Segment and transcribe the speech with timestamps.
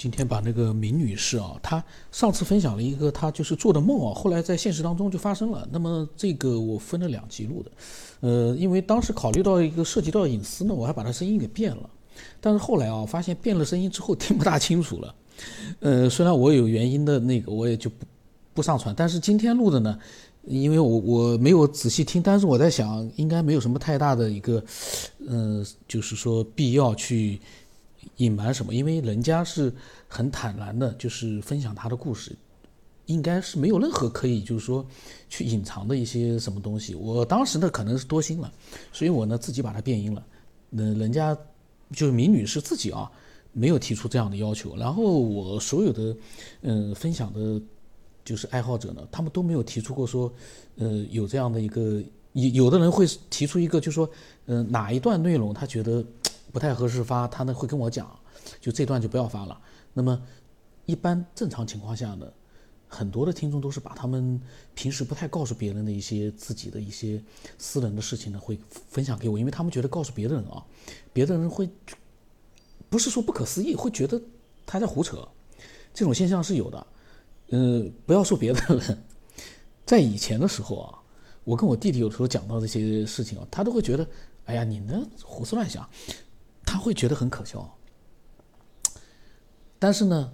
[0.00, 5.68] 今天把那个明女士啊，她上次分享了一个她就是做的梦啊，后来在现实当中就发生了。
[5.70, 7.70] 那么这个我分了两集录的，
[8.20, 11.90] 呃，因为当时考虑到一个涉及到隐私呢，我还把她声音给变了。
[12.40, 15.14] 但是后来啊，发现变了声音之后听不大清楚了。
[15.80, 18.06] 呃，虽然我有原因的那个，我也就不
[18.54, 18.94] 不上传。
[18.96, 19.98] 但是今天录的呢，
[20.46, 24.64] 因为我我没有仔细听，但是我在想，应该没有什么太大的一个，
[25.28, 27.38] 呃，就是说必要去。
[28.16, 28.74] 隐瞒什么？
[28.74, 29.72] 因为人家是
[30.08, 32.36] 很坦然的，就是分享他的故事，
[33.06, 34.86] 应该是没有任何可以就是说
[35.28, 36.94] 去隐藏的一些什么东西。
[36.94, 38.52] 我当时呢可能是多心了，
[38.92, 40.24] 所以我呢自己把它变音了。
[40.68, 41.36] 那人家
[41.92, 43.10] 就是米女士自己啊，
[43.52, 44.76] 没有提出这样的要求。
[44.76, 46.16] 然后我所有的
[46.62, 47.60] 嗯分享的，
[48.24, 50.32] 就是爱好者呢，他们都没有提出过说，
[50.76, 54.08] 呃有这样的一个有有的人会提出一个，就是说
[54.46, 56.04] 嗯哪一段内容他觉得。
[56.52, 58.18] 不太合适发，他呢会跟我讲，
[58.60, 59.60] 就这段就不要发了。
[59.92, 60.20] 那么，
[60.86, 62.26] 一般正常情况下呢，
[62.88, 64.40] 很多的听众都是把他们
[64.74, 67.22] 平时不太告诉别人的一些自己的一些
[67.58, 70.64] 私人的事情呢，会分享给我，因为他们觉得告诉别的人啊，
[71.12, 71.68] 别的人会
[72.88, 74.20] 不是说不可思议，会觉得
[74.66, 75.26] 他在胡扯。
[75.92, 76.86] 这种现象是有的。
[77.50, 79.02] 嗯，不要说别的人，
[79.84, 80.98] 在以前的时候啊，
[81.42, 84.06] 我跟我弟弟有时候讲到这些事情啊，他都会觉得，
[84.44, 85.88] 哎呀，你呢胡思乱想。
[86.70, 87.76] 他会觉得很可笑，
[89.76, 90.32] 但是呢，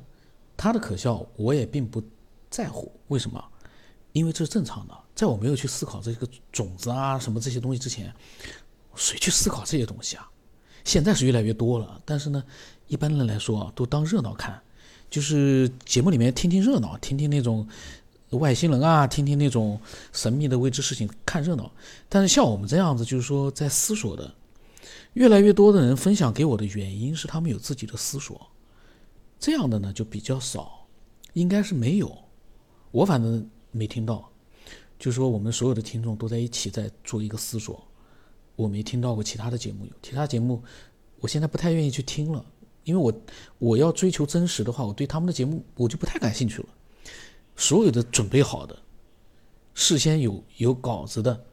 [0.55, 2.03] 他的可笑我也并不
[2.51, 2.93] 在乎。
[3.09, 3.43] 为什么？
[4.13, 4.95] 因为这是正常的。
[5.15, 8.13] 在我没有去思考这个种子啊什么这些东西之前，
[8.95, 10.29] 谁去思考这些东西啊？
[10.85, 12.45] 现在是越来越多了，但是呢，
[12.87, 14.61] 一般人来说啊，都当热闹看，
[15.09, 17.67] 就是节目里面听听热闹，听听那种
[18.33, 19.81] 外星人啊，听听那种
[20.13, 21.73] 神秘的未知事情，看热闹。
[22.11, 24.35] 但是像我们这样子，就是说在思索的。
[25.15, 28.49] 越来越多的人分享给我的原因是他们有自己的思索，
[29.39, 30.87] 这样的呢就比较少，
[31.33, 32.17] 应该是没有，
[32.91, 34.31] 我反正没听到，
[34.99, 37.83] 就说我们所有的听众都在一起在做一个思索，
[38.55, 40.63] 我没听到过其他的节目有，其他节目
[41.21, 42.45] 我现在不太愿意去听了，
[42.85, 43.13] 因为我
[43.59, 46.69] 我要追求真实的话，我对他们的节目我就不太感兴趣了，
[47.57, 48.77] 所有的准备好的，
[49.75, 51.45] 事先有有稿子的，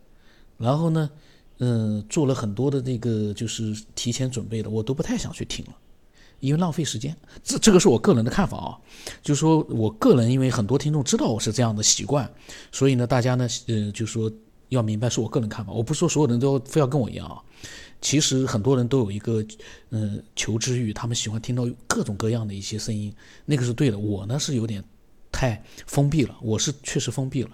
[0.58, 1.10] 然后呢。
[1.66, 5.72] 嗯，做了很多的那个，就是提前准备的，我都不太想去听了，
[6.42, 7.16] 因为浪费时间。
[7.42, 8.78] 这这个是我个人的看法啊，
[9.22, 12.30] 就是说我个人，因为很多听众知道我是这样的习惯，
[12.70, 14.30] 所以呢，大家呢，呃，就是说
[14.68, 17.42] 要明白是我个人看法，我不是说所有人都非要跟我一样啊。
[18.02, 19.42] 其实很多人都有一个，
[19.92, 23.16] 嗯，求知欲，他们喜欢听到各种各样的一些声音，
[23.46, 23.98] 那个是对的。
[23.98, 24.84] 我呢是有点
[25.32, 27.52] 太封闭了，我是确实封闭了，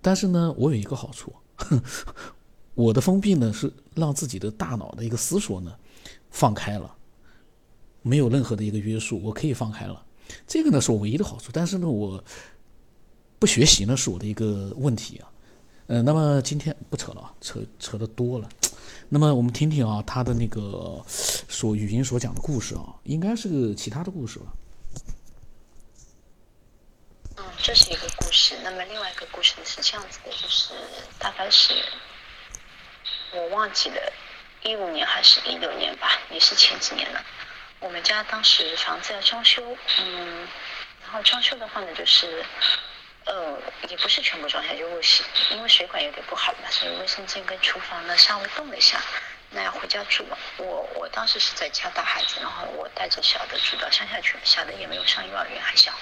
[0.00, 1.30] 但是呢，我有一个好处。
[2.76, 5.74] 我的封闭呢，是让自己的大脑的一个思索呢
[6.30, 6.94] 放开了，
[8.02, 10.04] 没有任何的一个约束，我可以放开了。
[10.46, 11.50] 这个呢是我唯一的好处。
[11.52, 12.22] 但是呢，我
[13.38, 15.32] 不学习呢是我的一个问题啊。
[15.86, 18.48] 呃，那么今天不扯了，扯扯的多了。
[19.08, 24.46] 那么我们听听啊，他的那个所语音所讲的故事啊，应该是个其他的故事吧。
[27.36, 28.54] 嗯，这是一个故事。
[28.62, 30.74] 那么另外一个故事呢是这样子的，就是
[31.18, 31.72] 大概是。
[33.36, 34.12] 我忘记了，
[34.62, 37.22] 一五年还是一六年吧，也是前几年了。
[37.80, 40.48] 我们家当时房子要装修，嗯，
[41.02, 42.42] 然后装修的话呢，就是，
[43.26, 43.58] 呃，
[43.90, 48.98] 也不是全部装修，就是，因为水管有点不好嘛，所以卫生间跟厨房呢稍微动了一下，
[49.50, 50.38] 那要回家住了。
[50.56, 55.92] 我我当时是在家带孩子，然后我带着小的住到乡下去，小的也没有上幼儿园，还小。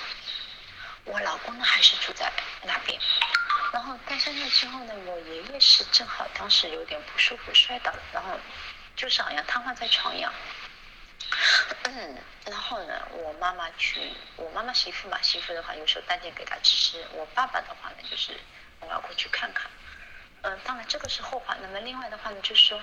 [1.04, 2.98] 我老公呢还是住在那边。
[3.74, 8.38] 然后带上之后呢，我爷爷是正好当时有点不舒服摔倒了，然后
[8.94, 10.32] 就是好像瘫痪在床一样。
[11.82, 17.04] 嗯，然后呢，我妈妈去，我妈妈媳妇嘛，媳妇的话有时候带点给他吃吃。
[17.14, 18.38] 我爸爸的话呢，就是
[18.78, 19.68] 我要过去看看。
[20.42, 21.56] 嗯，当然这个是后话。
[21.60, 22.80] 那么另外的话呢，就是说，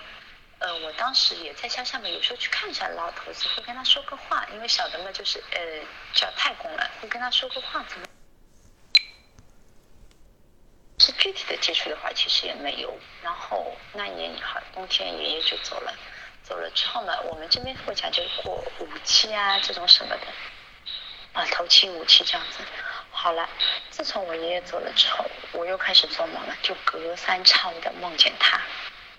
[0.59, 8.05] 呃，我当时也在乡下嘛，有时候去看一下老头子，会跟他说个话，因为小的嘛，就是呃叫太公了，会跟他说个话，怎么？
[10.99, 12.93] 是具体的接触的话，其实也没有。
[13.23, 15.93] 然后那年以后，冬天爷爷就走了。
[16.43, 20.27] 走了之后呢，我们这边会讲究过五七啊，这种什么的
[21.31, 22.57] 啊，头七、五七这样子。
[23.11, 23.47] 好了，
[23.89, 28.59] 自从我爷爷走了之后，我又开始做梦了，就隔三差五的梦见他，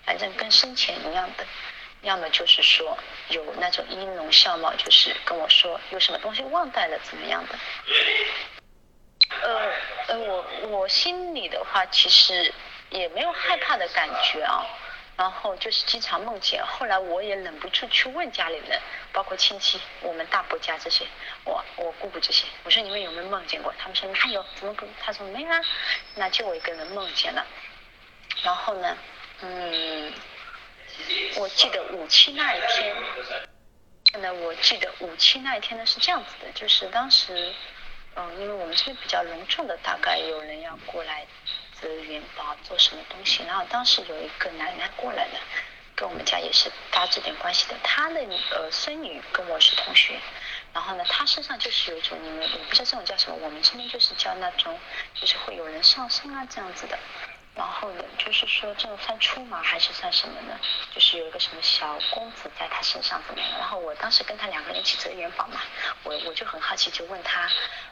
[0.05, 1.43] 反正跟生前一样的。
[2.03, 2.95] 要么就是说
[3.29, 7.57] 有那种音容笑貌，就是跟我说有什么东西忘带了，怎么样的。
[9.41, 9.72] 呃
[10.17, 12.53] 我我心里的话，其实
[12.89, 14.65] 也没有害怕的感觉啊，
[15.17, 16.65] 然后就是经常梦见。
[16.65, 18.79] 后来我也忍不住去问家里人，
[19.11, 21.05] 包括亲戚，我们大伯家这些，
[21.43, 23.73] 我我姑姑这些，我说你们有没有梦见过？
[23.77, 24.45] 他们说哪有？
[24.55, 24.87] 怎么不？
[25.01, 25.61] 他说没有啊，
[26.15, 27.45] 那就我一个人梦见了。
[28.41, 28.97] 然后呢，
[29.41, 30.13] 嗯，
[31.37, 32.95] 我记得五七那一天，
[34.21, 37.53] 那我记得五七那一天呢是这样子的，就是当时。
[38.15, 41.25] 嗯，因为我们这边比较隆重的，大概有人要过来
[41.81, 45.39] 做元宝做什么东西，然后当时有一个奶奶过来了，
[45.95, 48.21] 跟我们家也是搭这点关系的，她的
[48.51, 50.19] 呃孙女跟我是同学，
[50.73, 54.79] 然后呢，她身上就是有一种你们我不知道这种叫什么，我们这边就是叫那种，
[55.15, 56.97] 就是会有人上身啊这样子的。
[57.55, 60.59] 然后呢，就是说这种算出马还是算什么呢？
[60.91, 63.49] 就是有一个什么小公子在他身上怎么样？
[63.59, 65.61] 然后我当时跟他两个人一起择元宝嘛，
[66.03, 67.47] 我我就很好奇，就问他，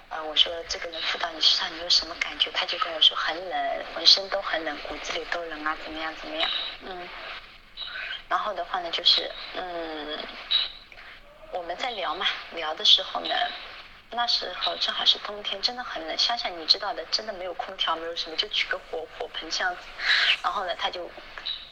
[0.10, 2.50] 呃，我说这个人附到你身上，你有什么感觉？
[2.52, 6.50] 他就跟我说很冷，浑身都很冷，骨子里都冷啊，怎么样怎么样？
[6.82, 7.08] 嗯，
[8.30, 10.20] 然后的话呢，就是嗯，
[11.52, 13.36] 我们在聊嘛，聊的时候呢。
[14.14, 16.18] 那时候正好是冬天，真的很冷。
[16.18, 19.82] 想想你知道的，真的没有空调，没有什么，就取个火火盆这样子。
[20.44, 21.10] 然后呢，他就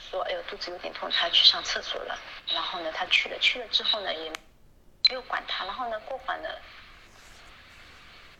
[0.09, 5.65] 说：“哎呦，肚子有点痛，他去上厕所了。”然后呢，他去了，去了之后呢，也没有管他。
[5.65, 6.49] 然后呢，过会呢，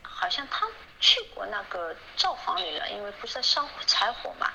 [0.02, 0.66] 好像他
[0.98, 4.50] 去过那个灶房里了，因为不是在烧柴火嘛。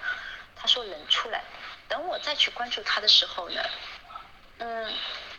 [0.56, 1.44] 他说冷出来。
[1.88, 3.62] 等我再去关注他的时候呢，
[4.58, 4.92] 嗯。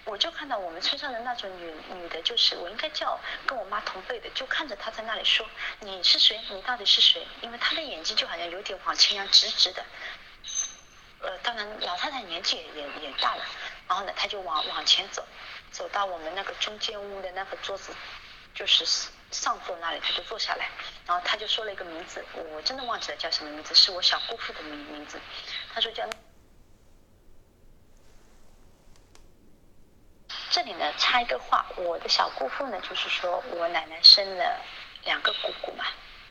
[0.07, 5.45] 我就看到我们村上的那种女女的，就是我应该叫跟我妈同辈的，就看着她在那里说
[5.81, 6.41] ：“你是谁？
[6.49, 9.85] 你到底是谁？”因为她的眼睛就好像有点往前一样，直直的。
[11.23, 13.45] 呃，当然老太太年纪也也也大了，
[13.89, 15.27] 然后呢，她就往往前走，
[15.73, 17.93] 走到我们那个中间屋的那个桌子，
[18.55, 18.87] 就是
[19.33, 20.71] 上座那里，她就坐下来，
[21.05, 25.21] 然后她就说了一个名字，我真的忘记了叫什么名字，是我小姑父的名名字，
[25.75, 26.09] 她说叫。
[30.57, 34.59] 这里呢插一个话，我的小姑父呢，就是说我奶奶生了
[35.05, 35.85] 两个姑姑嘛，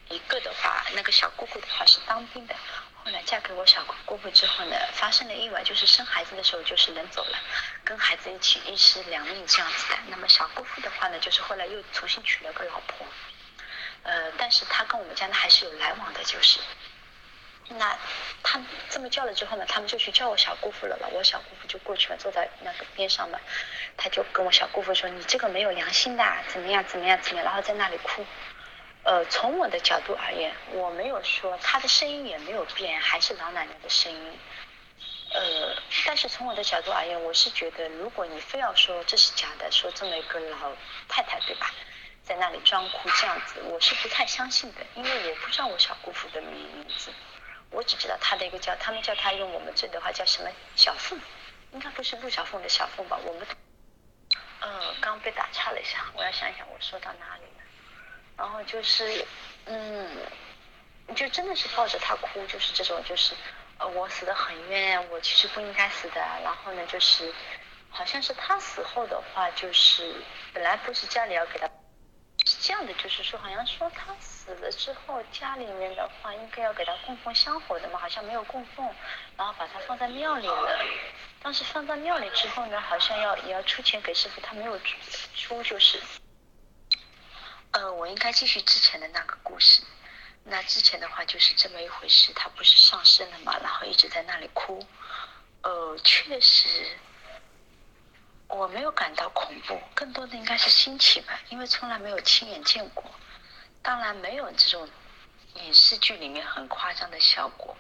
[0.10, 2.56] 一个的话，那个小姑姑的话是当兵的，
[3.04, 7.38] 后来嫁给我小姑父之后呢，发生了意外，就是生孩子的时候就是人走了，
[7.84, 9.98] 跟孩子一起一尸两命这样子的。
[10.08, 13.06] 那么小姑父的话呢，就是后来又重新娶了个老婆，
[14.02, 16.58] 呃，但是他跟我们家呢还是有来往的，就是。
[17.70, 17.98] 那
[18.44, 21.08] 他这么叫了之后呢，他们就去叫我小姑父了嘛。
[21.12, 23.40] 我小姑父就过去了，坐在那个边上嘛。
[23.98, 28.26] 他就跟我小姑父说：“你这个没有良心的，怎么样怎么样怎么样？”然后在那里哭。
[29.04, 34.40] 呃，从我的角度而言，我没有说他的声音也没有变，还是老奶奶的声音。
[35.32, 35.76] 呃，
[36.06, 40.72] 但是从我的角度而言，我是觉得，如果你非要说这是假的，说这么一个老
[41.08, 41.72] 太太对吧，
[42.24, 47.12] 在那里装哭这样子，我是不太相信的，因为我不知道我小姑父的名名字。
[47.72, 51.20] 我只知道他的一个叫，他们叫他用我们这的话叫什么小凤，
[51.72, 53.18] 应该不是陆小凤的小凤吧？
[53.26, 53.46] 我们，
[54.62, 57.64] 呃，刚被打岔了一下，我要想想我说到哪里了。
[58.38, 59.26] 然后就是，
[59.66, 60.10] 嗯，
[61.16, 63.34] 就真的是抱着他哭，就是这种，就是，
[63.78, 66.22] 呃，我死的很冤，我其实不应该死的。
[66.44, 67.34] 然后呢，就是，
[67.90, 70.16] 好像是他死后的话，就是
[70.54, 71.70] 本来不是家里要给他。
[72.48, 78.86] 是这样的，就是说，好像说他死了之后，家里面的话应该要给他供奉香火的嘛，好像没有供奉，
[79.36, 80.86] 然后把他放在庙里了。
[81.42, 84.80] 当时放在庙里之后呢，好像要也要出钱给师傅，他没有
[85.36, 86.00] 出，就是。
[87.72, 89.82] 呃，我应该继续之前的那个故事。
[90.44, 94.86] 那之前的话就是这么一回事，他不是上身了嘛，然后一直在那里哭。
[95.64, 96.68] 呃，确实。
[98.48, 103.04] 我没有感到恐怖，更多的应该是新奇吧，因为从来没有亲眼见过。
[103.82, 104.90] 当然没有这种
[105.56, 107.76] 影视剧里面很夸张的效果，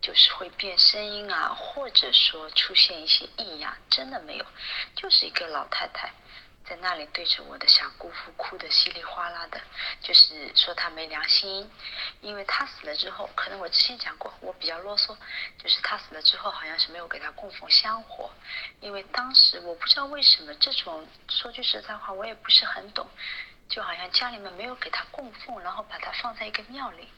[0.00, 4.46] 就是会变声音啊，或者说出现一些异样，真的没有，
[4.94, 6.12] 就是一个老太太。
[6.68, 9.58] 在那里对着我的小姑父哭得稀里哗啦的，
[10.02, 11.70] 就是说他没良心，
[12.20, 15.16] 因为他死了之后，可能我之前讲过，我比较啰嗦，
[15.62, 18.30] 就是他死了之后好像是没有给他供奉香火，
[18.80, 23.08] 因为当时我不知道为什么这种，说句实在话，我也不是很懂，
[23.68, 27.08] 就好像家里面没有给他供奉，然后把他放在一个庙里，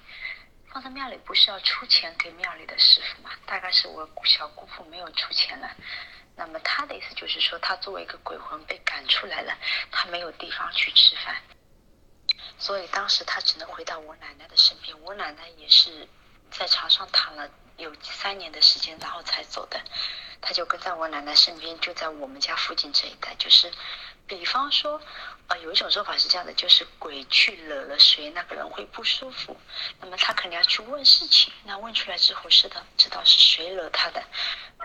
[0.73, 3.30] 放在庙里不是要出钱给庙里的师傅嘛？
[3.47, 5.69] 大概是我小姑父没有出钱了。
[6.41, 9.55] 那么他的意思就是说，他作为一个鬼魂被赶出来了，
[9.93, 11.37] 他没有地方去吃饭，
[12.59, 14.99] 所以当时他只能回到我奶奶的身边。
[15.03, 16.09] 我奶奶也是
[16.51, 19.79] 在床上躺了有三年的时间，然后才走的。
[20.41, 23.35] 他就跟在我奶奶身边，就在我们家附近这一带。
[23.35, 23.71] 就是，
[24.27, 24.99] 比方说，
[25.49, 29.55] 呃，有一种说法是这样的，就是鬼去惹了谁，那个人会不舒服。
[30.01, 34.25] 那么他肯定要去问事情，那问出来之后，是的，知道是谁惹他的。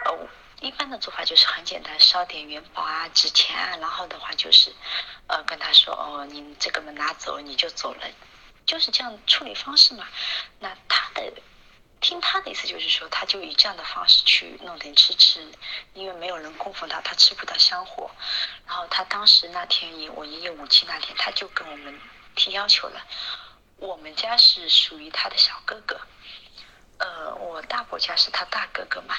[0.03, 0.27] 呃。
[0.61, 4.73] 一般的做法就是很简单，烧点元宝啊、纸钱啊，然后的话就是，
[5.27, 8.07] 呃，跟他说哦，你这个嘛拿走你就走了，
[8.65, 10.07] 就是这样处理方式嘛。
[10.59, 11.31] 那他的
[11.99, 15.45] 听他的意思就是说，他就以这样的方式去弄点吃吃，
[15.93, 18.09] 因为没有人供奉他，他吃不到香火。
[18.65, 21.99] 然后他当时那天爷我爷爷五七那天，他就跟我们
[22.35, 23.01] 提要求了，
[23.77, 25.99] 我们家是属于他的小哥哥，
[26.99, 29.17] 呃，我大伯家是他大哥哥嘛。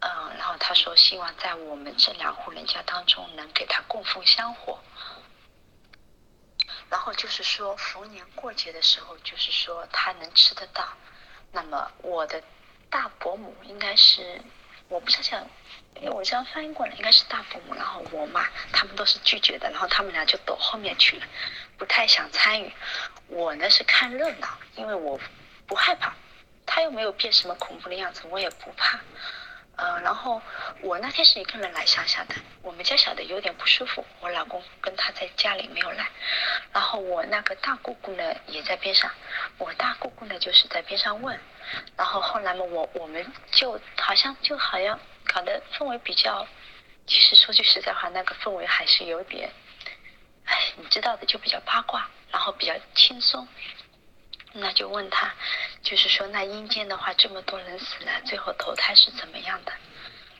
[0.00, 4.78] 嗯，然后他说希望在我们这两户人家当中能给他供奉香火，
[6.88, 10.86] 然后就是说逢年过节的时候，就是说他能吃得到。
[11.50, 12.42] 那么我的
[12.88, 14.40] 大伯母应该是
[14.88, 15.46] 我不知道这样，
[15.96, 21.26] 因为我这样翻译过来应该是大伯母，然后我妈他们都是拒绝的，然后他们俩就躲后面去了，
[21.76, 22.72] 不太想参与。
[23.26, 25.18] 我呢是看热闹，因为我
[25.66, 26.14] 不害怕，
[26.64, 29.00] 他又没有变什么恐怖的样子，我也不怕。
[29.78, 30.42] 呃，然后
[30.80, 36.04] 我那天是一个人来乡下的，我们家小的有点不舒服，我老公跟他在家里没有来，
[36.72, 39.08] 然后我那个大姑姑呢也在边上，
[39.56, 41.38] 我大姑姑呢就是在边上问，
[41.96, 46.44] 然后后来嘛我我们就好像就好像搞得氛围比较，
[47.06, 49.48] 其实说句实在话，那个氛围还是有点，
[50.44, 53.46] 哎，你知道的就比较八卦，然后比较轻松。
[54.52, 55.34] 那就问他，
[55.82, 59.72] 就是说那阴间的话，这么多人死了，最后投胎是怎么样的？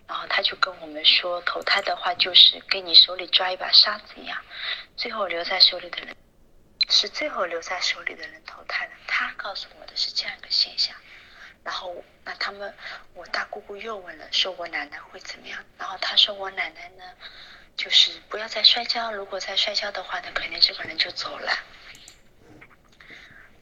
[0.06, 4.42] 然后他就跟我们说，投胎的话就是跟你手里抓一把沙子一样，
[4.96, 6.16] 最后留在手里的人
[6.88, 8.92] 是最后留在手里的人投胎了。
[9.06, 10.96] 他告诉我的是这样一个现象。
[11.62, 12.74] 然后那他们，
[13.12, 15.62] 我大姑姑又问了，说我奶奶会怎么样？
[15.76, 17.04] 然后他说我奶奶呢，
[17.76, 21.52] 就是不要再摔跤，如果再摔跤的话呢，肯定这个人就走了。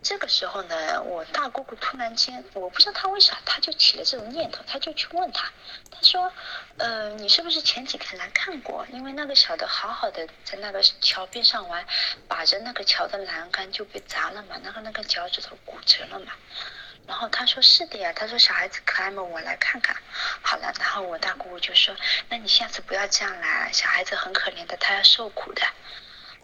[0.09, 5.51] 这个时候呢，我大姑姑突然间，我不知道她为啥，她就起了这种念头，她就去问他，
[5.91, 6.33] 她说
[6.79, 8.87] ：“呃，你是不是前几天来看过？
[8.93, 11.85] 因为那个小的好好的在那个桥边上玩，
[12.29, 16.33] 把着那个桥的栏杆就被砸了嘛，然后那个脚趾头骨折了嘛。”
[17.09, 19.97] 然后他说：“是的呀。”他说：“小孩子可爱嘛，我来看看。”
[20.41, 21.97] 好了，然后我大姑姑就说
[22.31, 25.63] ：“那你下次不要这样来，小孩子很可怜的，他要受苦的。”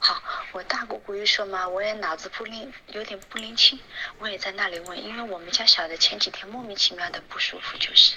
[0.04, 3.78] 好，我大姑姑一说嘛，我也脑子不灵，有点不灵清，
[4.18, 8.16] 我也在那里问，因为我们家小的前几天莫名其妙的不舒服，就是，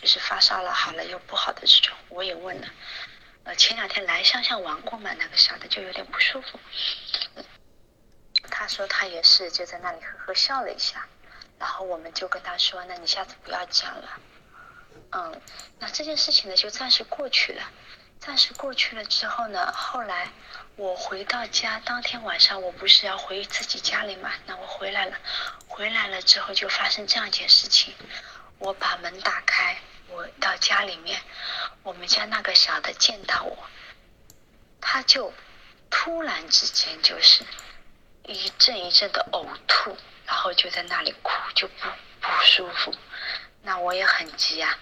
[0.00, 2.68] 就是发烧了，好了又不好的这种，我也问了，
[3.44, 6.58] 呃，前两天来乡下玩过嘛，那个小的就有点不舒服，
[8.50, 11.06] 他说他也是，就在那里呵呵笑了一下，
[11.58, 14.20] 然后我们就跟他说，那你下次不要讲了，
[15.12, 15.42] 嗯，
[15.78, 17.70] 那这件事情呢就暂时过去了。
[18.20, 20.28] 暂时过去了之后呢，后来
[20.76, 24.32] 我回到家，当天晚上我不是要回自己家里嘛？
[24.46, 25.16] 那我回来了，
[25.66, 27.94] 回来了之后就发生这样一件事情，
[28.58, 31.20] 我把门打开，我到家里面，
[31.82, 33.56] 我们家那个小的见到我，
[34.80, 35.32] 他就
[35.88, 37.44] 突然之间就是
[38.24, 39.96] 一阵一阵的呕吐，
[40.26, 41.88] 然后就在那里哭，就不
[42.20, 42.94] 不舒服，
[43.62, 44.76] 那我也很急啊，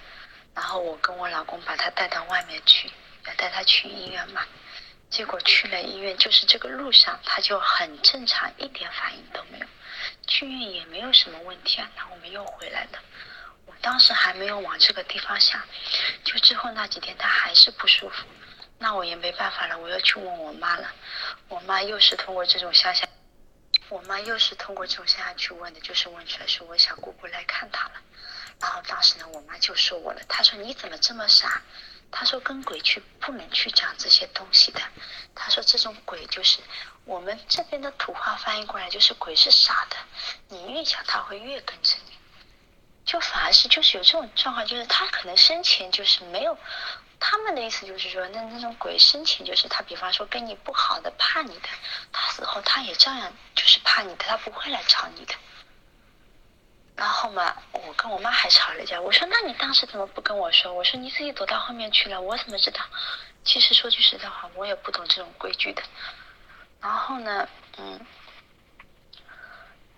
[0.54, 2.90] 然后我跟我老公把他带到外面去。
[3.34, 4.42] 带他去医院嘛？
[5.08, 9.66] 结果去了医院，就是这个路上他就很正常，一点反应都没有。
[10.26, 12.98] 去医院也没有什么问题啊，那我们又回来了。
[13.66, 15.62] 我当时还没有往这个地方想，
[16.24, 18.26] 就之后那几天他还是不舒服，
[18.78, 20.92] 那我也没办法了，我又去问我妈了。
[21.48, 23.08] 我妈又是通过这种乡下，
[23.88, 27.94] 我妈又是通过这种乡下去问的，就是问出来说我小姑姑来看他了。
[28.60, 31.62] 然后当时呢，我妈就说我了，她说你怎么这么傻？
[32.10, 34.80] 他说：“跟鬼去不能去讲这些东西的。”
[35.34, 36.60] 他说：“这种鬼就是
[37.04, 39.96] 我们这边的土话翻译过来就是鬼是傻的，
[40.48, 42.16] 你越讲他会越跟着你。
[43.04, 46.58] 就反而是就是有这种状况，就是他可能生前就是没有，
[47.20, 51.68] 他们的意思就是说，那那种鬼生前就是他，比方说跟你不好的怕你的，
[52.12, 55.34] 他死后他也照样就是怕你的，他不会来找你的。”
[56.96, 58.98] 然后嘛，我跟我妈还吵了一架。
[58.98, 62.80] 我说：“那你当时怎么不跟我说？”我说：“你自己躲到后面去了，我怎么知道？”
[63.44, 65.82] 其实说句实在话，我也不懂这种规矩的。
[66.80, 68.00] 然后呢，嗯，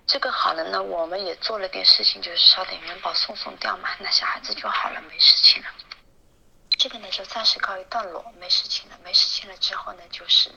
[0.08, 5.68] 这个好了呢，我们也做了点事情，就是烧点元宝送送掉嘛，那小孩子就好了，没事情了。
[6.78, 8.98] 这个呢就暂时告一段落，没事情了。
[9.04, 10.50] 没事情了之后呢，就是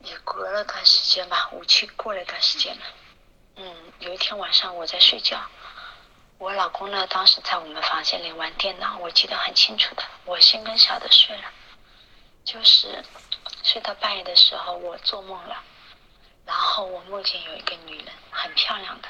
[0.00, 2.84] 也隔了段时间吧，五七过了一段时间了。
[3.56, 5.40] 嗯，有一天晚上我在睡觉，
[6.38, 10.02] 我老公呢当时在我们房间里玩电脑，我记得很清楚的。
[10.24, 11.44] 我先跟小的睡了，
[12.44, 13.04] 就是
[13.62, 15.62] 睡到半夜的时候，我做梦了，
[16.44, 19.08] 然后我梦见有一个女人，很漂亮的，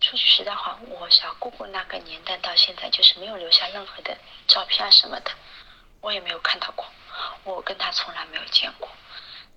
[0.00, 4.14] 说句实在话，我小姑姑那个年代到现在就是没有留下任何的
[4.46, 5.30] 照片什么的，
[6.02, 6.84] 我也没有看到过，
[7.44, 8.90] 我跟她从来没有见过。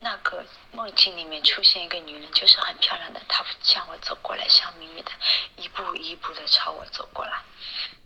[0.03, 5.11] 那个梦境里面出现一个女人，就是很漂亮的，她向我走过来，笑眯眯的，
[5.57, 7.39] 一步一步的朝我走过来。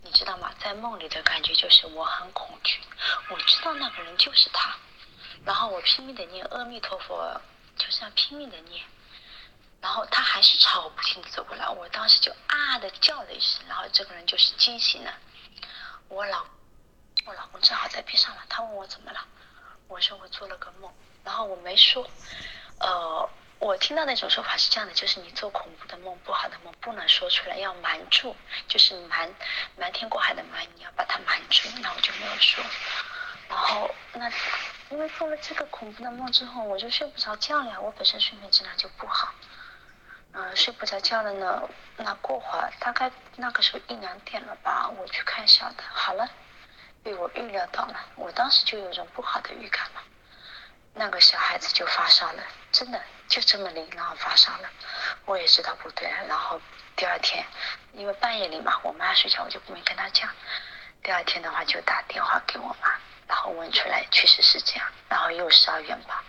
[0.02, 0.52] 你知道吗？
[0.58, 2.80] 在梦里的感觉就是我很恐惧，
[3.30, 4.76] 我知道那个人就是他，
[5.46, 7.40] 然后我拼命的念阿弥陀佛，
[7.78, 8.84] 就这样拼命的念，
[9.80, 15.14] 然后他还是朝我不停的走过来，我当时就啊的叫了一声，然后这个人就是惊醒了。
[16.08, 16.44] 我老
[17.24, 19.26] 我老公正好在边上了，他问我怎么了，
[19.88, 20.90] 我说我做了个梦。
[21.24, 22.08] 然后我没说，
[22.78, 23.28] 呃，
[23.58, 28.36] 我听到那种说法是这样的，就是你做恐怖的梦、不好的梦不能说出来，要瞒住，
[28.68, 29.34] 就是瞒
[29.76, 31.68] 瞒天过海的瞒，你要把它瞒住。
[31.80, 32.64] 那我就没有说。
[33.48, 34.30] 然后那
[34.90, 37.80] 因为做了这个恐怖的梦之后，我就睡不着觉呀。
[37.80, 39.34] 我本身睡眠质量就不好，
[40.32, 41.68] 嗯，睡不着觉了呢。
[41.96, 46.28] 那过会儿大概那个时候一两点了吧，我去看小的，好了，
[47.06, 47.94] 被我预料到了。
[48.16, 50.00] 我当时就有种不好的预感嘛。
[50.92, 54.68] 那个小孩子就发烧了，真的就这么灵，然后发烧了，
[55.24, 56.10] 我也知道不对。
[56.26, 56.60] 然后
[56.96, 57.46] 第二天，
[57.92, 60.28] 因为半夜里嘛，我妈睡觉，我就不没跟她讲。
[61.00, 62.90] 第二天的话就打电话给我妈，
[63.28, 66.24] 然后问出来确实是这样，然后又烧元吧，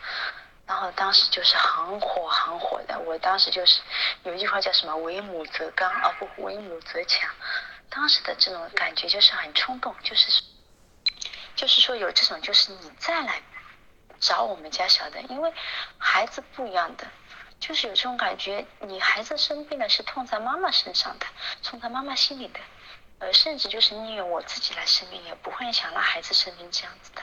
[0.68, 3.00] 然后当时就是很火很火的。
[3.00, 3.82] 我当时就是
[4.22, 7.28] 有一句话叫什么“为母则刚”，而不“为母则强”。
[7.90, 10.44] 当时的这种感觉就是很冲动，就是
[11.58, 13.42] 就是说有这种，就是你再来。
[14.20, 15.54] 找我们家小的，因为
[16.00, 17.06] 孩子不一样的，
[17.60, 21.28] 就是有这种感觉，你孩子生病了是痛在妈妈身上的，
[21.62, 22.60] 痛在妈妈心里的，
[23.20, 27.22] 呃，甚至就是宁愿我自己来生病，也不会想让孩子生病这样子的，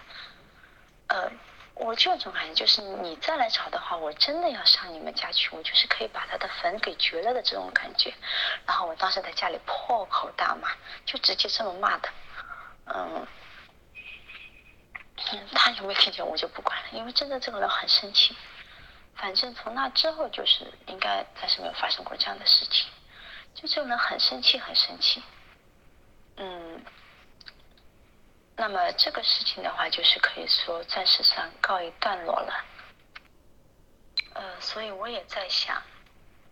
[1.08, 1.32] 呃，
[1.74, 8.14] 我这种感觉就是你再来找的话，我真的要上你们家去，我就是可以把他的坟给绝了的这种感觉，
[8.66, 10.68] 然后我当时在家里破口大骂，
[11.04, 12.08] 就直接这么骂的，
[12.86, 13.26] 嗯。
[15.52, 18.36] 他有没有听见我就不管了，因为真的这个人很生气。
[19.14, 22.88] 反正从那之后就是应该暂时没有发生过这样的事情。
[23.54, 25.22] 就这个人很生气，很生气。
[26.36, 26.84] 嗯，
[28.56, 32.64] 那么这个事情的话，就是可以说暂时上告一段落了。
[34.34, 35.80] 呃，所以我也在想，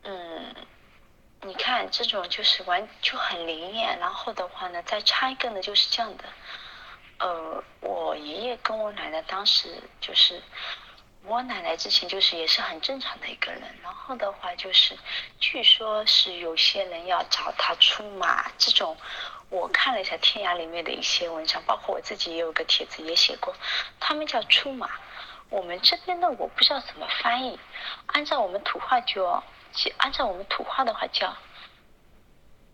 [0.04, 0.54] 嗯，
[1.40, 6.24] 你看这种就是完就很灵验，然后的话呢，再插一个呢，就是这样的。
[7.22, 10.42] 呃，我爷爷跟我奶奶当时就是，
[11.24, 14.98] 我奶奶之前就是也是很正常的一个人，然后的话就是，
[15.38, 18.96] 据说是有些人要找他出马，这种
[19.50, 23.54] 我看了一下天涯里面的一些文章，包括我自己也有个帖子也写过，
[24.00, 24.90] 他们叫出马，
[25.48, 27.56] 我们这边的我不知道怎么翻译，
[28.06, 29.24] 按照我们土话就，
[29.98, 31.36] 按照我们土话的话叫。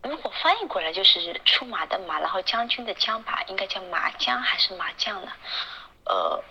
[0.03, 5.33] 如果翻译过来就是出马的马，然后将军的将吧，应该叫马将还是马将呢？
[6.05, 6.43] 呃，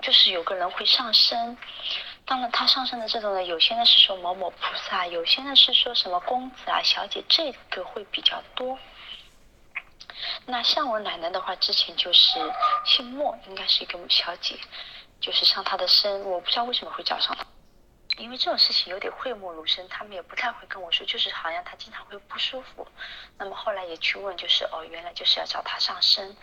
[0.00, 1.56] 就是有个人会上身。
[2.24, 8.76] 当然，他上身的这种呢，有些呢是说某某菩萨，有些呢是说什么公子啊、小姐，这个会比较多。
[10.46, 12.40] 那像我奶奶的话，之前就是
[12.84, 14.58] 姓莫，应该是一个小姐，
[15.20, 17.46] 就是上她的身，我不知道为什么会找上她。
[18.16, 22.86] 因为这种事情有点讳莫如深，他们也不太会跟我说，就是好像他经常会不舒服。
[23.38, 26.36] 那么后来也去问，就是哦，原来就是要找他上身。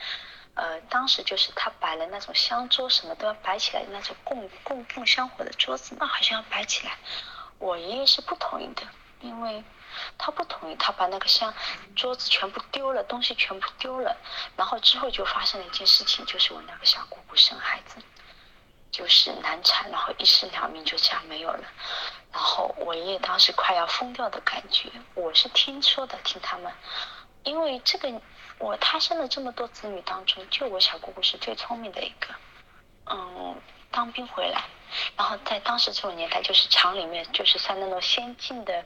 [0.56, 6.96] 呃，当时就是他摆了那种香桌，什么都要摆起来，那种供供供香火的桌子，那好像要摆起来。
[7.58, 8.84] 我爷爷是不同意的，
[9.22, 9.64] 因为
[10.16, 11.52] 他不同意，他把那个香
[11.96, 14.16] 桌子全部丢了，东西全部丢了。
[14.56, 17.96] 然后之后就发生了一件事情，就是我那个小姑姑生孩子。
[18.94, 21.64] 就是难产，然后一尸两命就这样没有了。
[22.32, 26.72] 然后我爷爷当时快要疯掉的感觉，我是听说的，听他们，
[27.44, 28.22] 因为这个
[28.60, 32.28] 我他生了这么多子女当中，就我小姑姑是最聪明的一个。
[33.10, 34.64] 嗯，当兵回来，
[35.18, 38.86] 然后在当时这种年代，就是厂里面就是算那种先进的，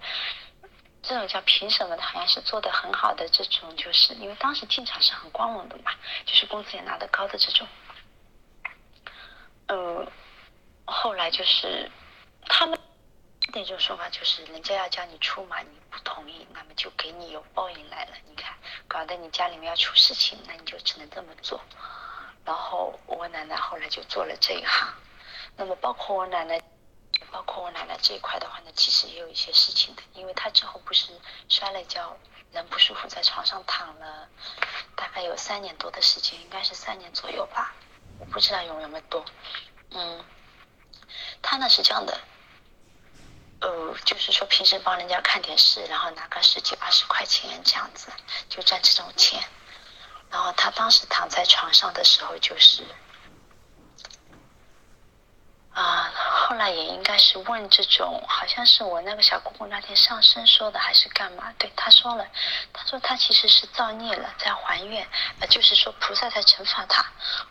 [1.03, 5.91] 这种叫评审的，好像是做的很好的这种，就是因为当时进厂是很光荣的嘛，
[6.25, 7.67] 就是工资也拿得高的这种。
[9.67, 10.07] 嗯，
[10.85, 11.91] 后来就是
[12.45, 12.79] 他们
[13.53, 18.11] 那种说法，就是人家要叫你出马，你不同意，那么就给你有报应来了。
[18.27, 18.55] 你看，
[18.87, 21.59] 搞得你家里面要出事情，那你就只能这么做。
[22.45, 24.87] 然后我奶奶后来就做了这一行。
[25.57, 26.61] 那么包括我奶奶，
[27.29, 31.11] 包括我奶奶这一块的话呢，其实也有一些事情的，因为她之后不是
[31.49, 32.15] 摔了跤，
[32.53, 34.29] 人不舒服，在床上躺了
[34.95, 37.75] 大概有三年多的时间，应该是三年左右吧。
[38.19, 39.23] 我不知道有没有多，
[39.91, 40.25] 嗯，
[41.41, 42.19] 他呢是这样的，
[43.61, 48.07] 呃，就是说平时帮人家看点事，然后拿个十几二十块钱这样子，
[48.49, 49.43] 就赚这种钱。
[50.29, 52.83] 然后他当时躺在床上的时候，就是。
[55.73, 56.06] 啊，
[56.57, 61.53] 来也应该是问这种，好像是我那个小姑姑那天上身说的，还是干嘛？
[61.57, 62.27] 对，他说了，
[62.73, 65.07] 他说他其实是造孽了，在还愿，
[65.39, 67.05] 呃，就是说菩萨在惩罚他。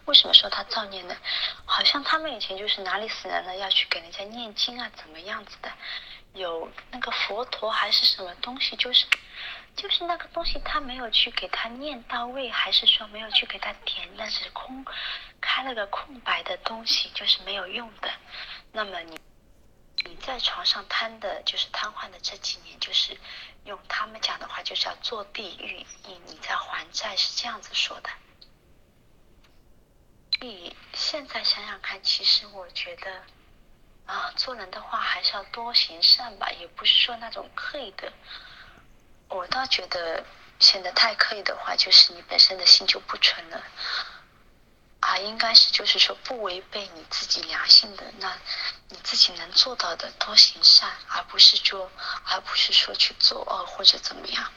[0.04, 1.16] 为什么说他造孽呢？
[1.64, 5.70] 好像他们以前就是哪里死人了，要去给人家念经啊，怎么样子的？
[6.34, 9.06] 有那个佛陀还是什么东西，就是。
[9.76, 14.82] 就是那个东西，他没有去给他念到位，还是说没有去给他填，那是空，
[15.38, 18.10] 开了个空白的东西，就是没有用的。
[18.76, 19.18] 那么你
[20.04, 23.18] 你在床上瘫的，就是瘫痪的这几年，就是
[23.64, 28.10] 用他们讲的话，就是要做地狱，你你在还债，是这样子说的。
[30.42, 33.22] 你现在想想看，其实我觉得
[34.04, 38.12] 啊，做人的话还是要多行善吧，也不是说那种刻意的。
[39.30, 40.22] 我倒觉得
[40.58, 43.64] 显得太刻意的话，就是你本身的心就不纯了，
[45.06, 48.36] 啊，应该是就是说不违背你自己良心的，那
[48.88, 51.88] 你自己能做到的多行善，而不是说
[52.24, 54.52] 而不是说去作恶或者怎么样。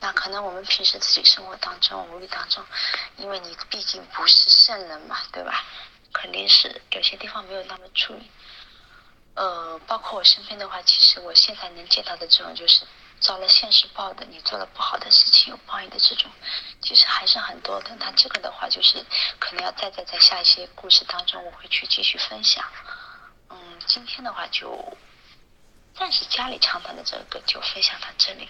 [0.00, 2.64] 那可能我们平时自己生活当中、无意当中，
[3.16, 5.64] 因为你毕竟不是圣人嘛，对吧？
[6.12, 8.28] 肯定是有些地方没有那么注意。
[9.34, 12.84] 呃，包括我身边的话，其实我现在能见到的这种就是。
[13.22, 16.28] 遭了现世报的，你做了不好的事情有报应的这种，
[16.82, 17.94] 其实还是很多的。
[18.00, 19.04] 那这个的话，就是
[19.38, 22.64] 可能要再再在下一些故事当中，我会去继续分享。
[23.48, 24.98] 嗯，今天的话就
[25.94, 28.48] 暂时家里长短的这个就分享到这里。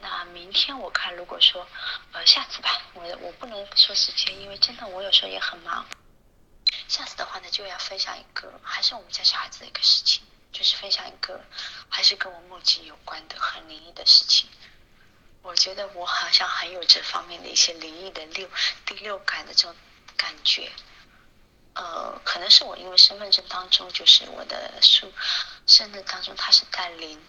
[0.00, 1.66] 那明天我看，如果说
[2.12, 5.86] 呃下次吧，我我不能说时间，因为真的我有时候也很忙。
[6.88, 10.22] 下次的话呢，就要分享一个还是我们家小孩子的一个事情。
[10.54, 11.38] 就是分享一个，
[11.90, 14.48] 还是跟我目击有关的很灵异的事情。
[15.42, 18.48] 我觉得我好像很有这方面的一些灵异的六
[18.86, 19.76] 第六感的这种
[20.16, 20.70] 感觉。
[21.74, 25.12] 呃，可能是我因为身份证当中就是我的数
[25.66, 27.20] 生日当中它是带零。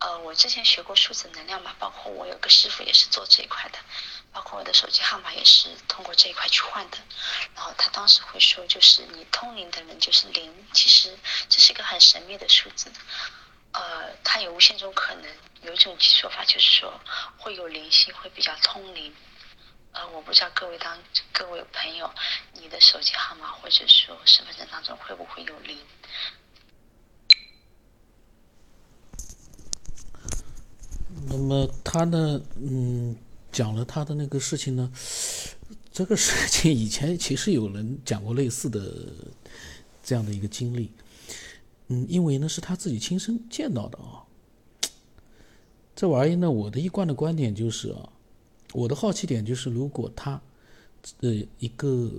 [0.00, 3.78] 呃，我之前学过数字能量嘛，包括我有个师傅也是做这一块的。
[4.32, 6.98] 包括我的手机号码也是通过这一块去换的，
[7.54, 11.16] 然后他当时会说，就是你通灵的人就是零，其实
[11.48, 12.90] 这是一个很神秘的数字，
[13.72, 15.24] 呃，它有无限种可能。
[15.62, 17.00] 有一种说法就是说
[17.36, 19.12] 会有灵性，会比较通灵。
[19.90, 20.96] 呃，我不知道各位当
[21.32, 22.08] 各位朋友，
[22.52, 25.76] 你的手机号码或者说身份证当中会不会有灵？
[31.28, 32.40] 那么他呢？
[32.56, 33.16] 嗯。
[33.58, 34.92] 讲了他的那个事情呢，
[35.90, 39.12] 这个事情以前其实有人讲过类似的
[40.00, 40.92] 这样的一个经历，
[41.88, 44.22] 嗯，因为呢是他自己亲身见到的啊。
[45.96, 48.08] 这玩意呢，我的一贯的观点就是啊，
[48.74, 50.40] 我的好奇点就是，如果他
[51.18, 52.12] 呃一个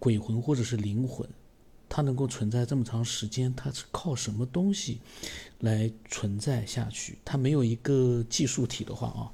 [0.00, 1.24] 鬼魂或者是灵魂，
[1.88, 4.98] 它能够存在这么长时间，它是靠什么东西
[5.60, 7.18] 来存在下去？
[7.24, 9.30] 它没有一个技术体的话啊。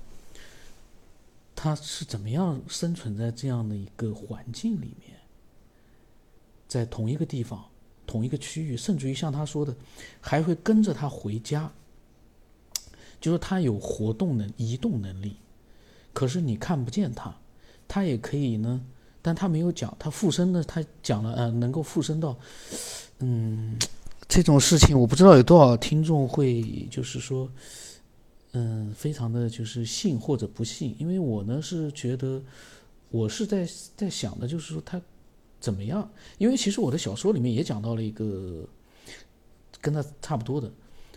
[1.56, 5.16] 他是怎么样生存在这样的一个环境里面，
[6.66, 7.64] 在同一个地方、
[8.06, 9.74] 同一个区域，甚至于像他说的，
[10.20, 11.70] 还会跟着他回家。
[13.20, 15.36] 就是他有活动能、移动能力，
[16.12, 17.34] 可是你看不见他。
[17.88, 18.84] 他也可以呢，
[19.22, 20.62] 但他没有讲他附身呢。
[20.66, 22.36] 他讲了，呃，能够附身到，
[23.20, 23.78] 嗯，
[24.28, 27.48] 这种事情我不知道有多少听众会，就是说。
[28.56, 32.40] 嗯，非常的就是信或者不信，因为我呢是觉得，
[33.10, 35.02] 我是在在想的，就是说他
[35.58, 36.08] 怎么样？
[36.38, 38.64] 因为其实我的小说里面也讲到了一个
[39.80, 40.70] 跟他差不多的，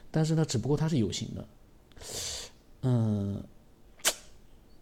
[0.10, 1.48] 但是呢，只不过他是有形的，
[2.82, 3.44] 嗯，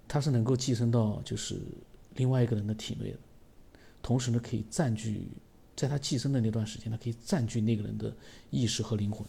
[0.08, 1.60] 他是能够寄生到就是
[2.16, 3.18] 另外一个人的体内的，
[4.02, 5.28] 同时呢，可以占据
[5.76, 8.16] 在他寄生的那段时间，他可以占据那个人的
[8.50, 9.28] 意识和灵魂。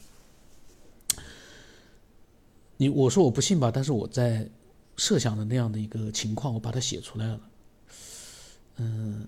[2.78, 4.46] 你我说我不信吧，但是我在
[4.96, 7.40] 设想的那样的一个情况，我把它写出来了。
[8.76, 9.26] 嗯，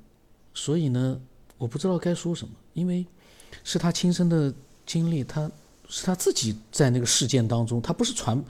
[0.52, 1.18] 所以呢，
[1.56, 3.06] 我不知道该说什么，因为
[3.64, 4.52] 是他亲身的
[4.84, 5.50] 经历，他
[5.88, 8.42] 是他自己在那个事件当中，他不是传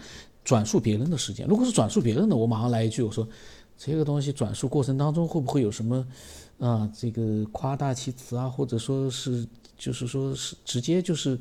[0.44, 1.46] 转述别人的事件。
[1.46, 3.26] 如果是转述别人的，我马上来一句，我说
[3.76, 6.04] 这个东西转述过程当中会不会有什么
[6.58, 11.38] 啊，这个夸大其词啊，或者说是就是说是直接就是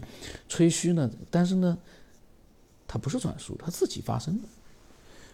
[0.47, 1.09] 吹嘘呢？
[1.31, 1.75] 但是呢。
[2.88, 4.47] 他不是转述，他自己发生的，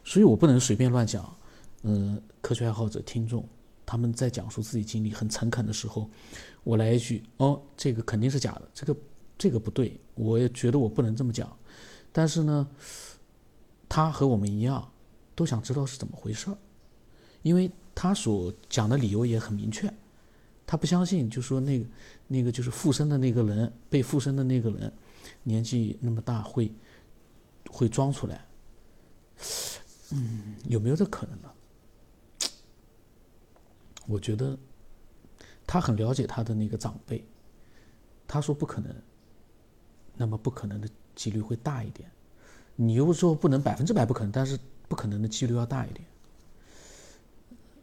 [0.04, 1.34] 所以我不能随便乱讲。
[1.84, 3.46] 嗯，科学爱好者听众
[3.86, 6.10] 他们在讲述自己经历很诚恳的时候，
[6.64, 8.96] 我来一句哦，这个肯定是假的，这个
[9.38, 11.56] 这个不对，我也觉得我不能这么讲。
[12.12, 12.68] 但是呢，
[13.90, 14.90] 他和我们一样，
[15.36, 16.58] 都想知道是怎么回事儿，
[17.42, 19.94] 因为他所讲的理由也很明确，
[20.66, 21.86] 他不相信，就说那个
[22.28, 24.94] 那个就是附身的那个人，被附身的那个人，
[25.44, 26.72] 年纪那么大会
[27.74, 28.46] 会装出来。
[30.12, 31.52] 嗯，有没有这可能呢？
[34.06, 34.56] 我觉得
[35.66, 37.26] 他很了解他的那个长辈，
[38.28, 38.96] 他说不可能，
[40.16, 42.12] 那么不可能的几率会大一点。
[42.76, 46.06] 你又说不能百分之百不可能，但是不可能的几率要大一点。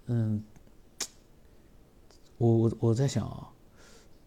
[0.07, 0.45] 嗯，
[2.39, 3.51] 我我我在想啊，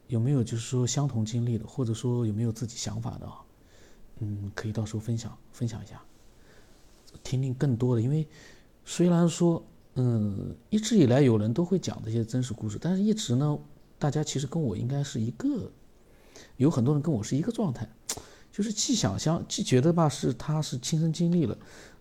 [0.07, 3.42] 有没有就是说相同经历的，或者说有没有自己想法的啊？
[4.23, 6.01] 嗯，可以到时候分享分享一下，
[7.23, 8.01] 听听更多的。
[8.01, 8.27] 因为
[8.85, 9.63] 虽然说。
[9.95, 13.59] 嗯，一直以来有人都会讲这些真实故事，但是一直呢，
[13.99, 15.71] 大家其实跟我应该是一个，
[16.57, 17.87] 有很多人跟我是一个状态，
[18.51, 21.55] 就是既想象，既觉得吧是他是亲身经历了，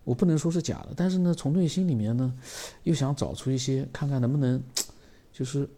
[0.05, 2.33] 我不能说是假的，但是呢，从内心里面呢，
[2.85, 4.63] 又想找出一些，看看能不能，
[5.31, 5.69] 就是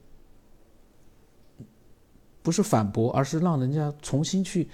[2.45, 4.69] 不是反驳，而是让人家重新去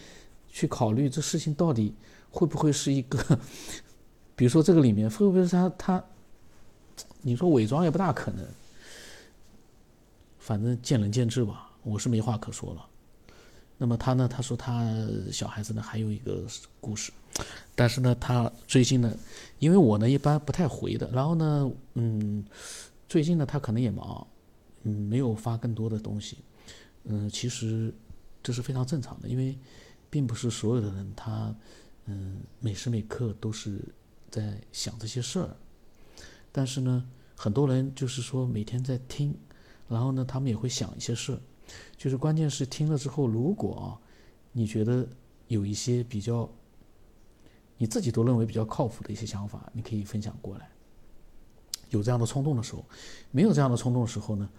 [0.50, 1.94] 去考虑这事情到底
[2.30, 3.38] 会不会是一个，
[4.36, 6.04] 比如说这个里面会不会是他他。
[7.22, 8.46] 你说伪装也不大可能，
[10.38, 12.86] 反正见仁见智吧，我是没话可说了。
[13.76, 14.28] 那么他呢？
[14.28, 14.90] 他说他
[15.30, 16.44] 小孩子呢还有一个
[16.80, 17.12] 故事，
[17.74, 19.14] 但是呢，他最近呢，
[19.58, 22.44] 因为我呢一般不太回的，然后呢，嗯，
[23.08, 24.26] 最近呢他可能也忙，
[24.82, 26.38] 嗯，没有发更多的东西。
[27.04, 27.92] 嗯，其实
[28.42, 29.58] 这是非常正常的，因为
[30.10, 31.54] 并不是所有的人他
[32.04, 33.80] 嗯每时每刻都是
[34.30, 35.56] 在想这些事儿。
[36.52, 39.34] 但是呢，很多人就是说每天在听，
[39.88, 41.40] 然后呢，他们也会想一些事儿，
[41.96, 43.86] 就是关键是听了之后，如果啊，
[44.50, 45.08] 你觉得
[45.46, 46.50] 有一些比较，
[47.78, 50.68] 你自己都认为比较靠谱的一些想法，你可以分享过来。
[51.90, 52.84] 有这样的冲动的时候，
[53.30, 54.50] 没有这样的冲动的时候呢，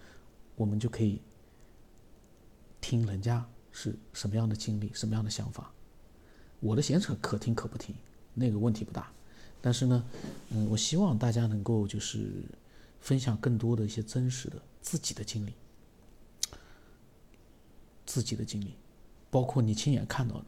[0.56, 1.22] 我们就可以
[2.80, 5.72] 听人家是什么样的经历，什么样的想法。
[6.60, 7.96] 我的闲扯可听可不听，
[8.34, 9.12] 那个问题不大。
[9.62, 10.06] 但是呢，
[10.50, 12.44] 嗯，我希望大家能够就是
[13.00, 15.54] 分享更多的一些真实的自己的经历，
[18.06, 18.76] 自己的经历，
[19.30, 20.46] 包括你亲眼看到的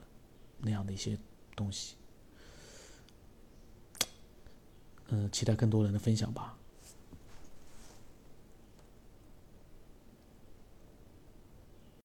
[0.59, 1.17] 那样的一些
[1.55, 1.95] 东西。
[5.09, 6.57] 嗯，期待更多人的分享吧。